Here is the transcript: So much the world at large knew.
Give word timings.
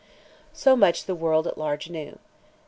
So 0.51 0.75
much 0.75 1.05
the 1.05 1.13
world 1.13 1.45
at 1.45 1.59
large 1.59 1.87
knew. 1.87 2.17